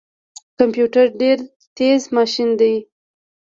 کمپيوټر 0.59 1.05
ډیر 1.21 1.37
تیز 1.77 2.01
ماشین 2.15 2.49
دی 2.59 2.75